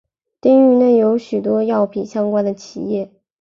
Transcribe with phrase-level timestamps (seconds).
[0.39, 3.11] 町域内有许多药品相关的企业。